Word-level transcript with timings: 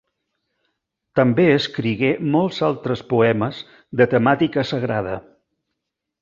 També 1.19 1.45
escrigué 1.57 2.09
molts 2.37 2.63
altres 2.69 3.05
poemes 3.13 3.61
de 4.03 4.09
temàtica 4.15 4.65
sagrada. 4.71 5.15